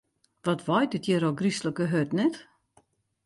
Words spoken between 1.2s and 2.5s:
ôfgryslike hurd, net?